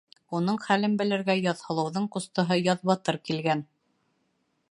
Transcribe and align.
Уның 0.35 0.55
хәлен 0.61 0.95
белергә 1.01 1.35
Яҙһылыуҙың 1.41 2.09
ҡустыһы 2.17 2.59
Яҙбатыр 2.61 3.23
килгән. 3.31 3.65